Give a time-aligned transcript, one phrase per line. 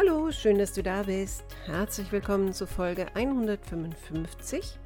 [0.00, 1.42] Hallo, schön, dass du da bist.
[1.66, 4.78] Herzlich willkommen zu Folge 155.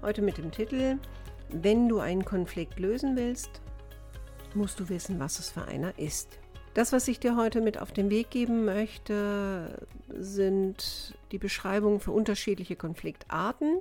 [0.00, 0.96] Heute mit dem Titel
[1.48, 3.50] Wenn du einen Konflikt lösen willst,
[4.54, 6.38] musst du wissen, was es für einer ist.
[6.74, 12.12] Das, was ich dir heute mit auf den Weg geben möchte, sind die Beschreibungen für
[12.12, 13.80] unterschiedliche Konfliktarten.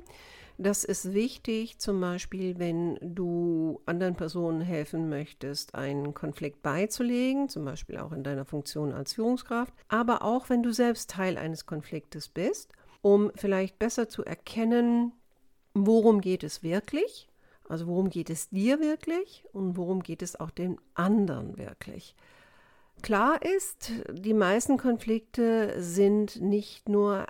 [0.62, 7.64] Das ist wichtig, zum Beispiel, wenn du anderen Personen helfen möchtest, einen Konflikt beizulegen, zum
[7.64, 12.28] Beispiel auch in deiner Funktion als Führungskraft, aber auch wenn du selbst Teil eines Konfliktes
[12.28, 15.14] bist, um vielleicht besser zu erkennen,
[15.74, 17.30] worum geht es wirklich,
[17.70, 22.18] also worum geht es dir wirklich und worum geht es auch dem anderen wirklich.
[23.02, 27.28] Klar ist, die meisten Konflikte sind nicht nur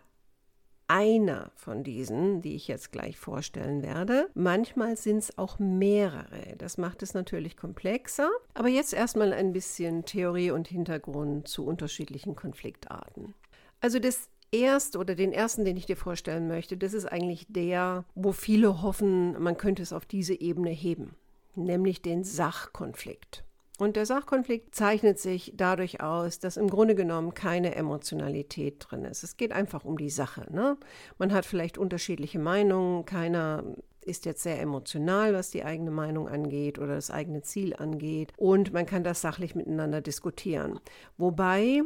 [0.90, 4.28] einer von diesen, die ich jetzt gleich vorstellen werde.
[4.34, 6.56] Manchmal sind es auch mehrere.
[6.58, 8.30] Das macht es natürlich komplexer.
[8.56, 13.36] Aber jetzt erstmal ein bisschen Theorie und Hintergrund zu unterschiedlichen Konfliktarten.
[13.82, 18.04] Also das erste oder den ersten, den ich dir vorstellen möchte, das ist eigentlich der,
[18.16, 21.16] wo viele hoffen, man könnte es auf diese Ebene heben,
[21.56, 23.44] nämlich den Sachkonflikt.
[23.80, 29.24] Und der Sachkonflikt zeichnet sich dadurch aus, dass im Grunde genommen keine Emotionalität drin ist.
[29.24, 30.46] Es geht einfach um die Sache.
[30.52, 30.76] Ne?
[31.18, 33.64] Man hat vielleicht unterschiedliche Meinungen, keiner
[34.02, 38.34] ist jetzt sehr emotional, was die eigene Meinung angeht oder das eigene Ziel angeht.
[38.36, 40.82] Und man kann das sachlich miteinander diskutieren.
[41.18, 41.82] Wobei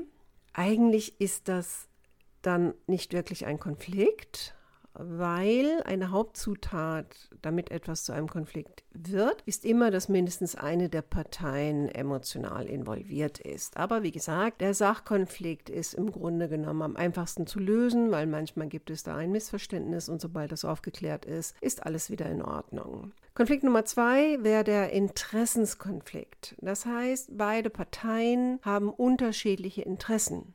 [0.51, 1.89] eigentlich ist das
[2.41, 4.55] dann nicht wirklich ein Konflikt,
[4.93, 11.01] weil eine Hauptzutat, damit etwas zu einem Konflikt wird, ist immer, dass mindestens eine der
[11.01, 13.77] Parteien emotional involviert ist.
[13.77, 18.67] Aber wie gesagt, der Sachkonflikt ist im Grunde genommen am einfachsten zu lösen, weil manchmal
[18.67, 23.11] gibt es da ein Missverständnis und sobald das aufgeklärt ist, ist alles wieder in Ordnung.
[23.33, 26.55] Konflikt Nummer zwei wäre der Interessenskonflikt.
[26.61, 30.53] Das heißt, beide Parteien haben unterschiedliche Interessen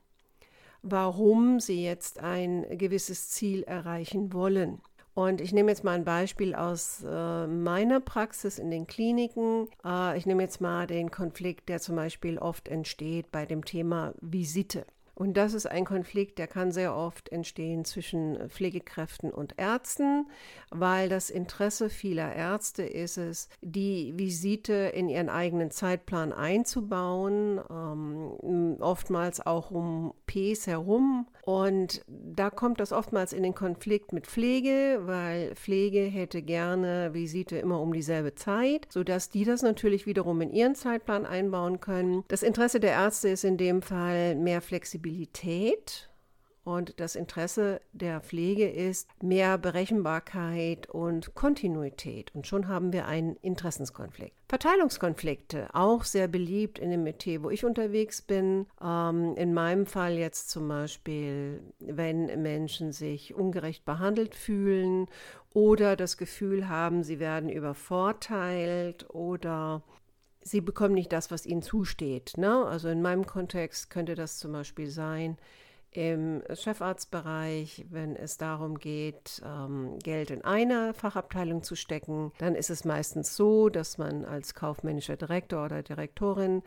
[0.82, 4.80] warum sie jetzt ein gewisses Ziel erreichen wollen.
[5.14, 9.66] Und ich nehme jetzt mal ein Beispiel aus äh, meiner Praxis in den Kliniken.
[9.84, 14.14] Äh, ich nehme jetzt mal den Konflikt, der zum Beispiel oft entsteht bei dem Thema
[14.20, 14.86] Visite.
[15.18, 20.28] Und das ist ein Konflikt, der kann sehr oft entstehen zwischen Pflegekräften und Ärzten,
[20.70, 28.76] weil das Interesse vieler Ärzte ist es, die Visite in ihren eigenen Zeitplan einzubauen, ähm,
[28.78, 31.26] oftmals auch um Ps herum.
[31.42, 37.58] Und da kommt das oftmals in den Konflikt mit Pflege, weil Pflege hätte gerne Visite
[37.58, 42.22] immer um dieselbe Zeit, sodass die das natürlich wiederum in ihren Zeitplan einbauen können.
[42.28, 46.10] Das Interesse der Ärzte ist in dem Fall mehr Flexibilität Flexibilität
[46.64, 52.34] und das Interesse der Pflege ist mehr Berechenbarkeit und Kontinuität.
[52.34, 54.36] Und schon haben wir einen Interessenskonflikt.
[54.48, 58.66] Verteilungskonflikte, auch sehr beliebt in dem Metier, wo ich unterwegs bin.
[58.84, 65.06] Ähm, in meinem Fall jetzt zum Beispiel, wenn Menschen sich ungerecht behandelt fühlen
[65.54, 69.82] oder das Gefühl haben, sie werden übervorteilt oder
[70.50, 72.36] sie bekommen nicht das, was ihnen zusteht.
[72.36, 72.64] Ne?
[72.66, 75.36] Also in meinem Kontext könnte das zum Beispiel sein,
[75.90, 82.70] im Chefarztbereich, wenn es darum geht, ähm, Geld in eine Fachabteilung zu stecken, dann ist
[82.70, 86.62] es meistens so, dass man als kaufmännischer Direktor oder Direktorin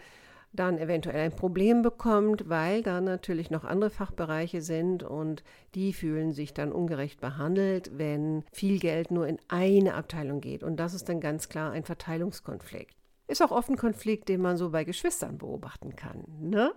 [0.53, 5.43] dann eventuell ein Problem bekommt, weil da natürlich noch andere Fachbereiche sind und
[5.75, 10.63] die fühlen sich dann ungerecht behandelt, wenn viel Geld nur in eine Abteilung geht.
[10.63, 13.00] Und das ist dann ganz klar ein Verteilungskonflikt.
[13.31, 16.25] Ist auch oft ein Konflikt, den man so bei Geschwistern beobachten kann.
[16.41, 16.73] Ne?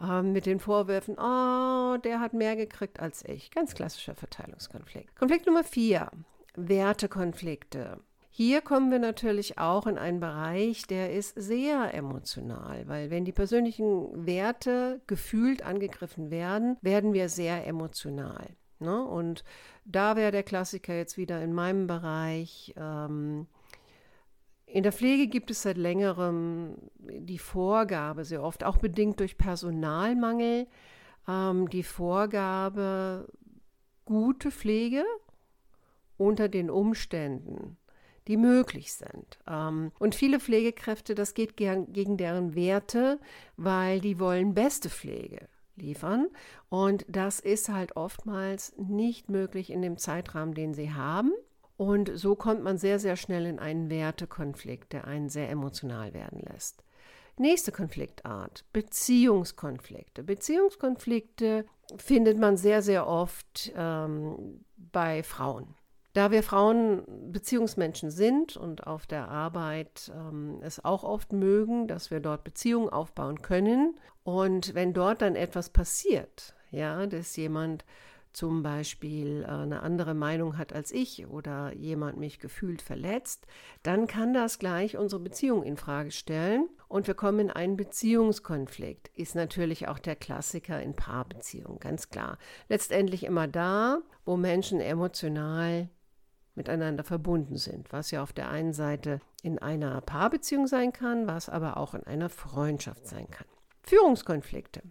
[0.00, 3.50] Ähm, mit den Vorwürfen, oh, der hat mehr gekriegt als ich.
[3.50, 5.14] Ganz klassischer Verteilungskonflikt.
[5.14, 6.10] Konflikt Nummer vier,
[6.56, 8.00] Wertekonflikte.
[8.30, 13.32] Hier kommen wir natürlich auch in einen Bereich, der ist sehr emotional, weil wenn die
[13.32, 18.56] persönlichen Werte gefühlt angegriffen werden, werden wir sehr emotional.
[18.78, 19.04] Ne?
[19.04, 19.44] Und
[19.84, 22.72] da wäre der Klassiker jetzt wieder in meinem Bereich.
[22.78, 23.48] Ähm,
[24.72, 30.66] in der Pflege gibt es seit längerem die Vorgabe, sehr oft auch bedingt durch Personalmangel,
[31.28, 33.28] ähm, die Vorgabe,
[34.04, 35.04] gute Pflege
[36.16, 37.76] unter den Umständen,
[38.28, 39.38] die möglich sind.
[39.48, 43.18] Ähm, und viele Pflegekräfte, das geht gern gegen deren Werte,
[43.56, 45.48] weil die wollen beste Pflege.
[45.76, 46.28] liefern.
[46.68, 51.32] Und das ist halt oftmals nicht möglich in dem Zeitrahmen, den sie haben.
[51.80, 56.42] Und so kommt man sehr, sehr schnell in einen Wertekonflikt, der einen sehr emotional werden
[56.42, 56.84] lässt.
[57.38, 60.22] Nächste Konfliktart, Beziehungskonflikte.
[60.22, 61.64] Beziehungskonflikte
[61.96, 65.74] findet man sehr, sehr oft ähm, bei Frauen.
[66.12, 72.10] Da wir Frauen Beziehungsmenschen sind und auf der Arbeit ähm, es auch oft mögen, dass
[72.10, 73.98] wir dort Beziehungen aufbauen können.
[74.22, 77.86] Und wenn dort dann etwas passiert, ja, dass jemand
[78.32, 83.46] zum Beispiel äh, eine andere Meinung hat als ich oder jemand mich gefühlt verletzt,
[83.82, 89.08] dann kann das gleich unsere Beziehung in Frage stellen und wir kommen in einen Beziehungskonflikt.
[89.16, 92.38] Ist natürlich auch der Klassiker in Paarbeziehungen, ganz klar.
[92.68, 95.88] Letztendlich immer da, wo Menschen emotional
[96.54, 101.48] miteinander verbunden sind, was ja auf der einen Seite in einer Paarbeziehung sein kann, was
[101.48, 103.46] aber auch in einer Freundschaft sein kann.
[103.82, 104.82] Führungskonflikte.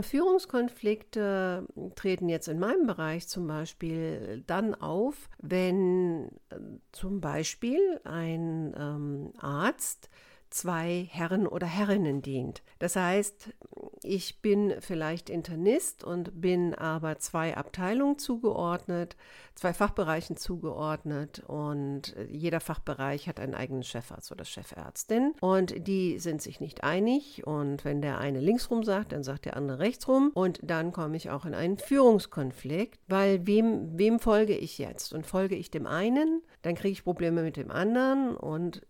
[0.00, 1.66] Führungskonflikte
[1.96, 6.58] treten jetzt in meinem Bereich zum Beispiel dann auf, wenn äh,
[6.92, 10.08] zum Beispiel ein ähm, Arzt
[10.52, 12.62] zwei Herren oder Herrinnen dient.
[12.78, 13.54] Das heißt,
[14.02, 19.16] ich bin vielleicht Internist und bin aber zwei Abteilungen zugeordnet,
[19.54, 26.42] zwei Fachbereichen zugeordnet und jeder Fachbereich hat einen eigenen Chefarzt oder Chefärztin und die sind
[26.42, 30.60] sich nicht einig und wenn der eine linksrum sagt, dann sagt der andere rechtsrum und
[30.62, 35.14] dann komme ich auch in einen Führungskonflikt, weil wem, wem folge ich jetzt?
[35.14, 38.82] Und folge ich dem einen, dann kriege ich Probleme mit dem anderen und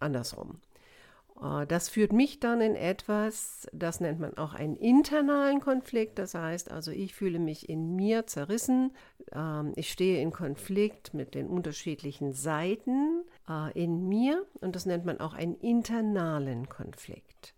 [0.00, 0.60] andersrum.
[1.42, 6.18] Äh, das führt mich dann in etwas, das nennt man auch einen internalen Konflikt.
[6.18, 8.92] Das heißt also, ich fühle mich in mir zerrissen.
[9.32, 15.04] Ähm, ich stehe in Konflikt mit den unterschiedlichen Seiten äh, in mir und das nennt
[15.04, 17.54] man auch einen internalen Konflikt.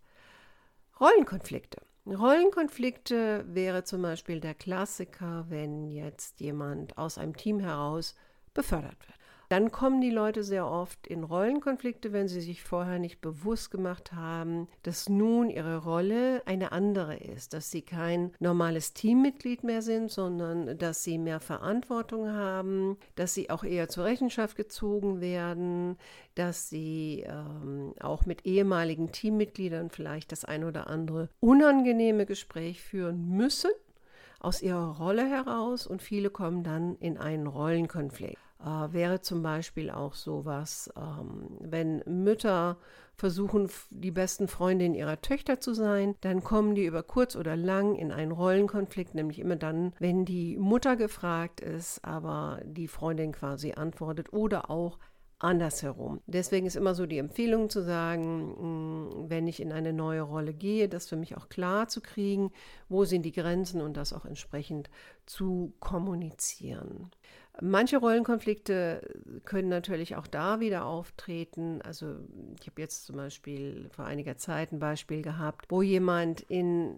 [0.99, 1.81] Rollenkonflikte.
[2.07, 8.15] Rollenkonflikte wäre zum Beispiel der Klassiker, wenn jetzt jemand aus einem Team heraus
[8.53, 9.17] befördert wird.
[9.55, 14.11] Dann kommen die Leute sehr oft in Rollenkonflikte, wenn sie sich vorher nicht bewusst gemacht
[14.11, 20.11] haben, dass nun ihre Rolle eine andere ist, dass sie kein normales Teammitglied mehr sind,
[20.11, 25.95] sondern dass sie mehr Verantwortung haben, dass sie auch eher zur Rechenschaft gezogen werden,
[26.33, 33.29] dass sie ähm, auch mit ehemaligen Teammitgliedern vielleicht das ein oder andere unangenehme Gespräch führen
[33.29, 33.71] müssen
[34.41, 38.44] aus ihrer Rolle heraus und viele kommen dann in einen Rollenkonflikt.
[38.59, 42.77] Äh, wäre zum Beispiel auch sowas, ähm, wenn Mütter
[43.17, 47.95] versuchen, die besten Freundinnen ihrer Töchter zu sein, dann kommen die über kurz oder lang
[47.95, 53.73] in einen Rollenkonflikt, nämlich immer dann, wenn die Mutter gefragt ist, aber die Freundin quasi
[53.73, 54.99] antwortet oder auch
[55.37, 56.21] andersherum.
[56.27, 60.53] Deswegen ist immer so die Empfehlung zu sagen, mm, wenn ich in eine neue Rolle
[60.53, 62.51] gehe, das für mich auch klar zu kriegen,
[62.87, 64.89] wo sind die Grenzen und das auch entsprechend
[65.25, 67.11] zu kommunizieren.
[67.61, 69.01] Manche Rollenkonflikte
[69.45, 71.81] können natürlich auch da wieder auftreten.
[71.83, 72.15] Also
[72.59, 76.97] ich habe jetzt zum Beispiel vor einiger Zeit ein Beispiel gehabt, wo jemand in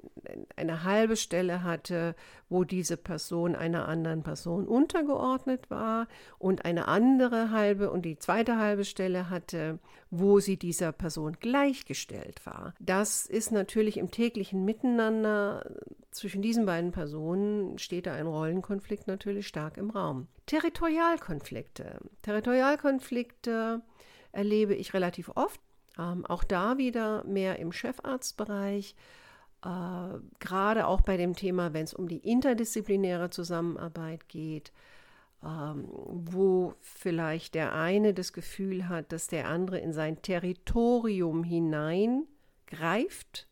[0.55, 2.15] eine halbe Stelle hatte,
[2.49, 6.07] wo diese Person einer anderen Person untergeordnet war
[6.39, 9.79] und eine andere halbe und die zweite halbe Stelle hatte,
[10.09, 12.73] wo sie dieser Person gleichgestellt war.
[12.79, 15.63] Das ist natürlich im täglichen Miteinander
[16.17, 20.27] zwischen diesen beiden Personen steht da ein Rollenkonflikt natürlich stark im Raum.
[20.47, 21.99] Territorialkonflikte.
[22.23, 23.81] Territorialkonflikte
[24.31, 25.61] erlebe ich relativ oft.
[25.99, 28.95] Ähm, auch da wieder mehr im Chefarztbereich.
[29.63, 34.71] Äh, gerade auch bei dem Thema, wenn es um die interdisziplinäre Zusammenarbeit geht,
[35.43, 43.47] ähm, wo vielleicht der eine das Gefühl hat, dass der andere in sein Territorium hineingreift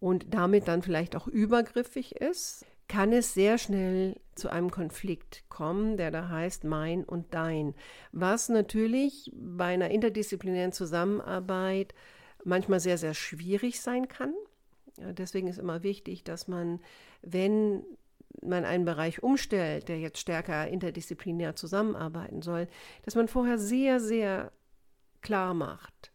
[0.00, 5.96] und damit dann vielleicht auch übergriffig ist, kann es sehr schnell zu einem Konflikt kommen,
[5.96, 7.76] der da heißt mein und dein,
[8.10, 11.94] was natürlich bei einer interdisziplinären Zusammenarbeit
[12.42, 14.34] manchmal sehr, sehr schwierig sein kann.
[14.96, 16.80] Deswegen ist immer wichtig, dass man,
[17.22, 17.84] wenn
[18.42, 22.66] man einen Bereich umstellt, der jetzt stärker interdisziplinär zusammenarbeiten soll,
[23.04, 24.50] dass man vorher sehr, sehr
[25.20, 26.10] klar macht,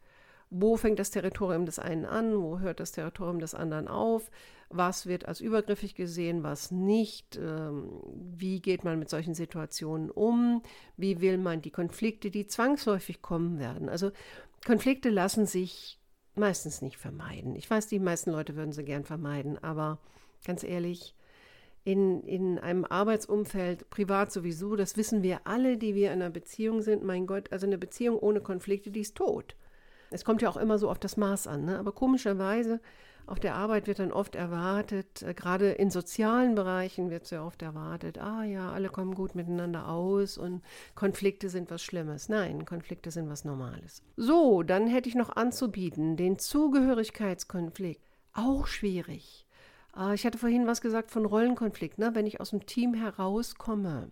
[0.49, 4.29] wo fängt das Territorium des einen an, wo hört das Territorium des anderen auf,
[4.69, 8.01] was wird als übergriffig gesehen, was nicht, ähm,
[8.37, 10.61] wie geht man mit solchen Situationen um,
[10.97, 13.89] wie will man die Konflikte, die zwangsläufig kommen werden.
[13.89, 14.11] Also
[14.65, 15.99] Konflikte lassen sich
[16.35, 17.55] meistens nicht vermeiden.
[17.55, 19.99] Ich weiß, die meisten Leute würden sie gern vermeiden, aber
[20.45, 21.15] ganz ehrlich,
[21.85, 26.81] in, in einem Arbeitsumfeld, privat sowieso, das wissen wir alle, die wir in einer Beziehung
[26.81, 27.03] sind.
[27.03, 29.55] Mein Gott, also eine Beziehung ohne Konflikte, die ist tot.
[30.09, 31.77] Es kommt ja auch immer so auf das Maß an, ne?
[31.77, 32.79] aber komischerweise
[33.27, 37.61] auf der Arbeit wird dann oft erwartet, äh, gerade in sozialen Bereichen wird sehr oft
[37.61, 40.61] erwartet, ah ja, alle kommen gut miteinander aus und
[40.93, 42.29] Konflikte sind was Schlimmes.
[42.29, 44.03] Nein, Konflikte sind was Normales.
[44.15, 48.01] So, dann hätte ich noch anzubieten, den Zugehörigkeitskonflikt.
[48.33, 49.45] Auch schwierig.
[49.97, 52.11] Äh, ich hatte vorhin was gesagt von Rollenkonflikt, ne?
[52.13, 54.11] wenn ich aus dem Team herauskomme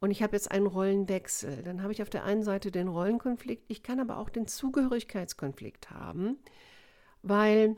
[0.00, 3.64] und ich habe jetzt einen Rollenwechsel, dann habe ich auf der einen Seite den Rollenkonflikt,
[3.68, 6.38] ich kann aber auch den Zugehörigkeitskonflikt haben,
[7.22, 7.76] weil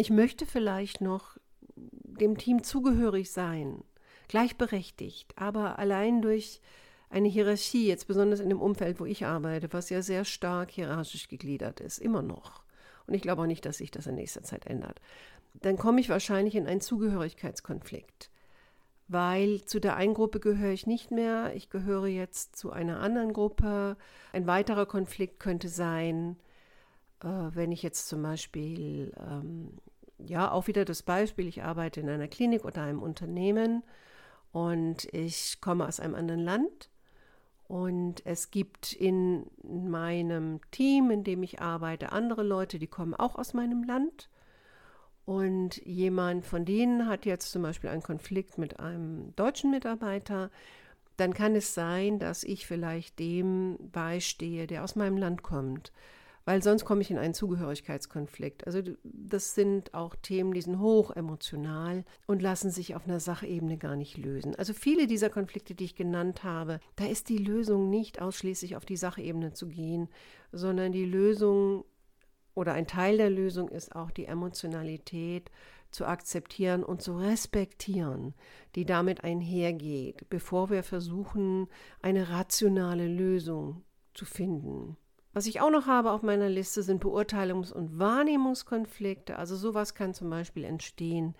[0.00, 1.36] ich möchte vielleicht noch
[1.76, 3.84] dem Team zugehörig sein,
[4.28, 6.62] gleichberechtigt, aber allein durch
[7.10, 11.28] eine Hierarchie, jetzt besonders in dem Umfeld, wo ich arbeite, was ja sehr stark hierarchisch
[11.28, 12.62] gegliedert ist, immer noch.
[13.06, 15.02] Und ich glaube auch nicht, dass sich das in nächster Zeit ändert.
[15.52, 18.30] Dann komme ich wahrscheinlich in einen Zugehörigkeitskonflikt,
[19.06, 23.34] weil zu der einen Gruppe gehöre ich nicht mehr, ich gehöre jetzt zu einer anderen
[23.34, 23.98] Gruppe.
[24.32, 26.36] Ein weiterer Konflikt könnte sein,
[27.22, 29.78] äh, wenn ich jetzt zum Beispiel, ähm,
[30.18, 33.82] ja, auch wieder das Beispiel, ich arbeite in einer Klinik oder einem Unternehmen
[34.52, 36.90] und ich komme aus einem anderen Land
[37.68, 43.36] und es gibt in meinem Team, in dem ich arbeite, andere Leute, die kommen auch
[43.36, 44.28] aus meinem Land.
[45.24, 50.50] Und jemand von denen hat jetzt zum Beispiel einen Konflikt mit einem deutschen Mitarbeiter.
[51.16, 55.92] Dann kann es sein, dass ich vielleicht dem beistehe, der aus meinem Land kommt
[56.44, 58.66] weil sonst komme ich in einen Zugehörigkeitskonflikt.
[58.66, 63.76] Also das sind auch Themen, die sind hoch emotional und lassen sich auf einer Sachebene
[63.76, 64.54] gar nicht lösen.
[64.56, 68.84] Also viele dieser Konflikte, die ich genannt habe, da ist die Lösung nicht ausschließlich auf
[68.84, 70.08] die Sachebene zu gehen,
[70.52, 71.84] sondern die Lösung
[72.54, 75.50] oder ein Teil der Lösung ist auch die Emotionalität
[75.90, 78.34] zu akzeptieren und zu respektieren,
[78.74, 81.68] die damit einhergeht, bevor wir versuchen,
[82.00, 83.82] eine rationale Lösung
[84.14, 84.96] zu finden.
[85.32, 89.36] Was ich auch noch habe auf meiner Liste sind Beurteilungs- und Wahrnehmungskonflikte.
[89.36, 91.36] Also sowas kann zum Beispiel entstehen,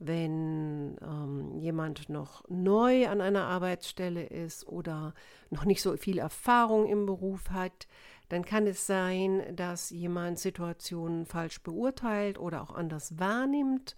[0.00, 5.14] wenn ähm, jemand noch neu an einer Arbeitsstelle ist oder
[5.50, 7.86] noch nicht so viel Erfahrung im Beruf hat,
[8.28, 13.96] dann kann es sein, dass jemand Situationen falsch beurteilt oder auch anders wahrnimmt.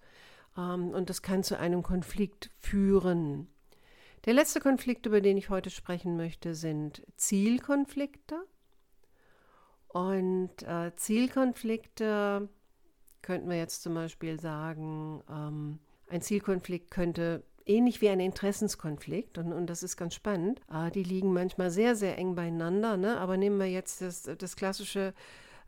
[0.57, 3.49] Ähm, und das kann zu einem Konflikt führen.
[4.27, 8.37] Der letzte Konflikt, über den ich heute sprechen möchte, sind Zielkonflikte.
[9.93, 12.49] Und äh, Zielkonflikte
[13.23, 15.79] könnten wir jetzt zum Beispiel sagen, ähm,
[16.09, 21.03] ein Zielkonflikt könnte ähnlich wie ein Interessenskonflikt, und, und das ist ganz spannend, äh, die
[21.03, 23.19] liegen manchmal sehr, sehr eng beieinander, ne?
[23.19, 25.13] aber nehmen wir jetzt das, das klassische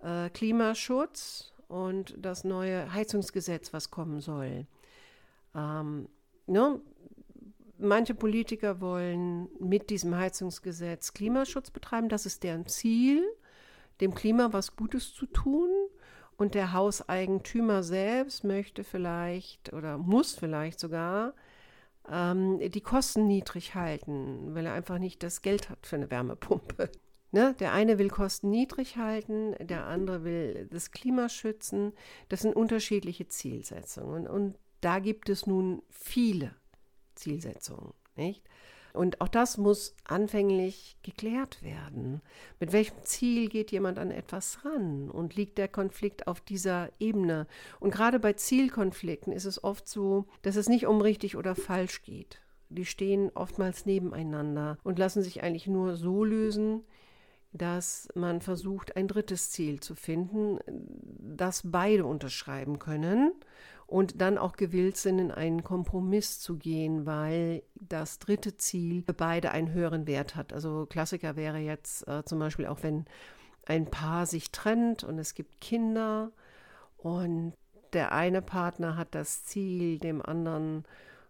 [0.02, 4.67] äh, Klimaschutz und das neue Heizungsgesetz, was kommen soll.
[5.55, 6.09] Ähm,
[6.47, 6.81] ne?
[7.79, 13.25] Manche Politiker wollen mit diesem Heizungsgesetz Klimaschutz betreiben, das ist deren Ziel
[14.02, 15.71] dem Klima was Gutes zu tun.
[16.37, 21.35] Und der Hauseigentümer selbst möchte vielleicht oder muss vielleicht sogar
[22.11, 26.90] ähm, die Kosten niedrig halten, weil er einfach nicht das Geld hat für eine Wärmepumpe.
[27.35, 27.54] Ne?
[27.61, 31.94] Der eine will Kosten niedrig halten, der andere will das Klima schützen.
[32.28, 34.26] Das sind unterschiedliche Zielsetzungen.
[34.26, 36.54] Und, und da gibt es nun viele
[37.14, 37.94] Zielsetzungen.
[38.16, 38.44] Nicht?
[38.93, 42.21] Und auch das muss anfänglich geklärt werden.
[42.61, 47.47] Mit welchem Ziel geht jemand an etwas ran und liegt der Konflikt auf dieser Ebene?
[47.81, 52.03] Und gerade bei Zielkonflikten ist es oft so, dass es nicht um richtig oder falsch
[52.03, 52.43] geht.
[52.69, 56.83] Die stehen oftmals nebeneinander und lassen sich eigentlich nur so lösen,
[57.53, 63.33] dass man versucht, ein drittes Ziel zu finden, das beide unterschreiben können
[63.93, 69.13] und dann auch gewillt sind, in einen Kompromiss zu gehen, weil das dritte Ziel für
[69.13, 70.55] beide einen höheren Wert hat.
[70.55, 73.05] Also Klassiker wäre jetzt äh, zum Beispiel auch, wenn
[73.67, 76.33] ein Paar sich trennt und es gibt Kinder
[76.97, 77.53] und
[77.93, 80.85] der eine Partner hat das Ziel, dem anderen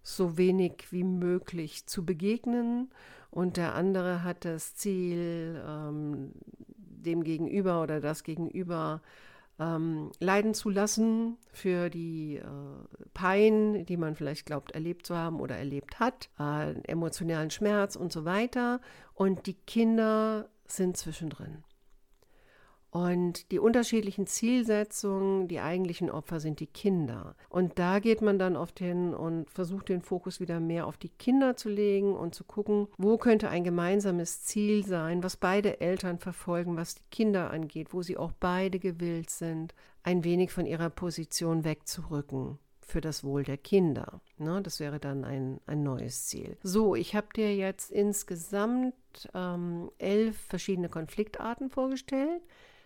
[0.04, 2.92] so wenig wie möglich zu begegnen
[3.32, 6.30] und der andere hat das Ziel, ähm,
[6.76, 9.02] dem Gegenüber oder das Gegenüber
[9.62, 12.46] ähm, leiden zu lassen für die äh,
[13.14, 18.12] Pein, die man vielleicht glaubt erlebt zu haben oder erlebt hat, äh, emotionalen Schmerz und
[18.12, 18.80] so weiter.
[19.14, 21.62] Und die Kinder sind zwischendrin.
[22.92, 27.34] Und die unterschiedlichen Zielsetzungen, die eigentlichen Opfer sind die Kinder.
[27.48, 31.08] Und da geht man dann oft hin und versucht den Fokus wieder mehr auf die
[31.08, 36.18] Kinder zu legen und zu gucken, wo könnte ein gemeinsames Ziel sein, was beide Eltern
[36.18, 40.90] verfolgen, was die Kinder angeht, wo sie auch beide gewillt sind, ein wenig von ihrer
[40.90, 44.20] Position wegzurücken für das Wohl der Kinder.
[44.36, 46.58] Ne, das wäre dann ein, ein neues Ziel.
[46.62, 48.94] So, ich habe dir jetzt insgesamt
[49.32, 52.42] ähm, elf verschiedene Konfliktarten vorgestellt.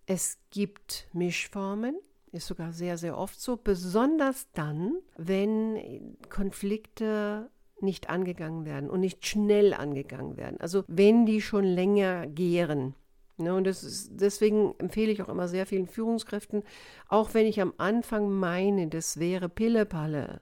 [0.06, 1.96] Es gibt Mischformen,
[2.32, 9.26] ist sogar sehr, sehr oft so, besonders dann, wenn Konflikte nicht angegangen werden und nicht
[9.26, 10.60] schnell angegangen werden.
[10.60, 12.94] Also wenn die schon länger gären.
[13.38, 16.62] Ne, und ist, deswegen empfehle ich auch immer sehr vielen Führungskräften,
[17.08, 20.40] auch wenn ich am Anfang meine, das wäre Pillepalle,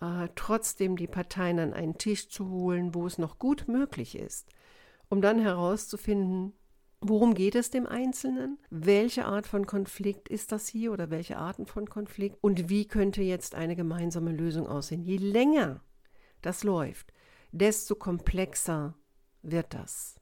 [0.00, 4.48] äh, trotzdem die Parteien an einen Tisch zu holen, wo es noch gut möglich ist,
[5.10, 6.54] um dann herauszufinden,
[7.00, 11.66] worum geht es dem Einzelnen, welche Art von Konflikt ist das hier oder welche Arten
[11.66, 15.02] von Konflikt und wie könnte jetzt eine gemeinsame Lösung aussehen.
[15.02, 15.82] Je länger
[16.42, 17.12] das läuft,
[17.52, 18.94] desto komplexer
[19.42, 20.20] wird das.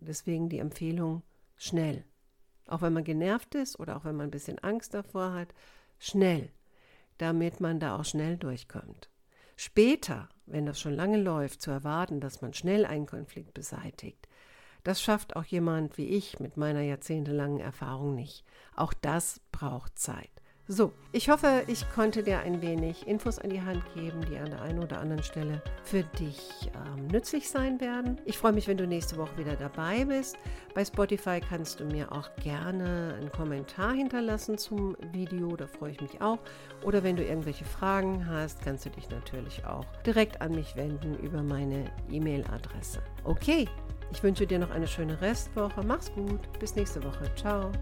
[0.00, 1.22] Deswegen die Empfehlung
[1.56, 2.04] schnell.
[2.66, 5.54] Auch wenn man genervt ist oder auch wenn man ein bisschen Angst davor hat,
[5.98, 6.50] schnell,
[7.18, 9.10] damit man da auch schnell durchkommt.
[9.56, 14.28] Später, wenn das schon lange läuft, zu erwarten, dass man schnell einen Konflikt beseitigt,
[14.84, 18.44] das schafft auch jemand wie ich mit meiner jahrzehntelangen Erfahrung nicht.
[18.76, 20.30] Auch das braucht Zeit.
[20.66, 24.48] So, ich hoffe, ich konnte dir ein wenig Infos an die Hand geben, die an
[24.48, 28.18] der einen oder anderen Stelle für dich ähm, nützlich sein werden.
[28.24, 30.38] Ich freue mich, wenn du nächste Woche wieder dabei bist.
[30.72, 36.00] Bei Spotify kannst du mir auch gerne einen Kommentar hinterlassen zum Video, da freue ich
[36.00, 36.38] mich auch.
[36.82, 41.14] Oder wenn du irgendwelche Fragen hast, kannst du dich natürlich auch direkt an mich wenden
[41.18, 43.02] über meine E-Mail-Adresse.
[43.24, 43.68] Okay,
[44.14, 45.82] ich wünsche dir noch eine schöne Restwoche.
[45.84, 46.40] Mach's gut.
[46.60, 47.28] Bis nächste Woche.
[47.34, 47.72] Ciao.